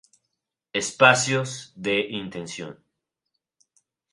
[0.73, 1.93] Espacios de
[2.23, 2.71] intención.